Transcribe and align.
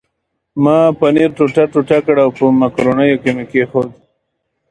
ما 0.63 0.77
پنیر 0.99 1.29
ټوټه 1.37 1.63
ټوټه 1.71 1.97
کړ 2.05 2.15
او 2.25 2.29
په 2.37 2.43
مکرونیو 2.61 3.21
مې 3.35 3.45
کښېښود. 3.51 3.89